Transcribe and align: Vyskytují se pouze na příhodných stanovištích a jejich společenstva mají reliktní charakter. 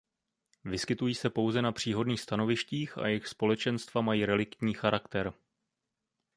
Vyskytují 0.65 1.15
se 1.15 1.29
pouze 1.29 1.61
na 1.61 1.71
příhodných 1.71 2.21
stanovištích 2.21 2.97
a 2.97 3.07
jejich 3.07 3.27
společenstva 3.27 4.01
mají 4.01 4.25
reliktní 4.25 4.73
charakter. 4.73 5.33